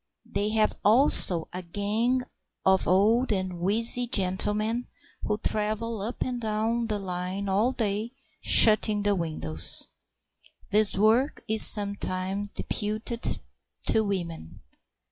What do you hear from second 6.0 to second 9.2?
up and down the line all day shutting the